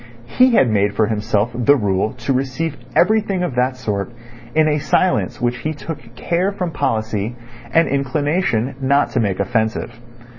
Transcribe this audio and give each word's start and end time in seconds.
He 0.25 0.53
had 0.55 0.67
made 0.67 0.95
for 0.95 1.05
himself 1.05 1.51
the 1.53 1.75
rule 1.75 2.13
to 2.13 2.33
receive 2.33 2.75
everything 2.95 3.43
of 3.43 3.53
that 3.53 3.77
sort 3.77 4.11
in 4.55 4.67
a 4.67 4.79
silence 4.79 5.39
which 5.39 5.57
he 5.57 5.73
took 5.73 6.15
care 6.15 6.51
from 6.51 6.71
policy 6.71 7.35
and 7.71 7.87
inclination 7.87 8.73
not 8.81 9.11
to 9.11 9.19
make 9.19 9.39
offensive. 9.39 9.99